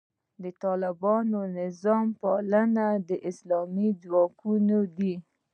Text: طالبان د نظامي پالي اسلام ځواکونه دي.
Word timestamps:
طالبان 0.63 1.23
د 1.33 1.37
نظامي 1.57 2.11
پالي 2.21 3.15
اسلام 3.29 3.75
ځواکونه 4.03 4.77
دي. 4.97 5.13